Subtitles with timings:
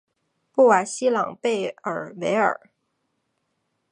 [0.51, 2.59] 布瓦西朗贝尔维尔。